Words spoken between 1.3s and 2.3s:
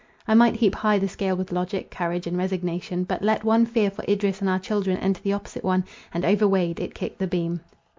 with logic, courage,